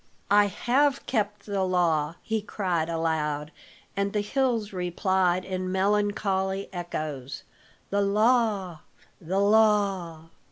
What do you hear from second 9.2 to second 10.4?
the law."